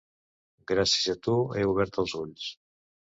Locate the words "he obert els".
1.57-2.15